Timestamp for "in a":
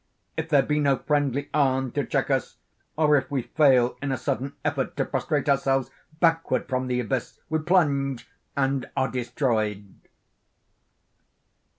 4.01-4.17